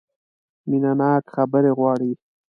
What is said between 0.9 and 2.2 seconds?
ناکه خبرې غواړي.